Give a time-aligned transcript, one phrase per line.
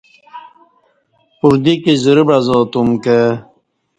[1.39, 3.17] پردیکی زرہ بعزا تم کہ